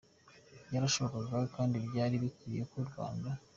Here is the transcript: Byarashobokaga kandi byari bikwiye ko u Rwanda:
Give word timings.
Byarashobokaga 0.67 1.45
kandi 1.55 1.75
byari 1.85 2.15
bikwiye 2.23 2.61
ko 2.71 2.75
u 2.83 2.87
Rwanda: 2.89 3.29